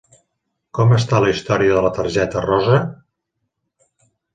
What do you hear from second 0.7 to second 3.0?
Com està la història de la targeta rosa?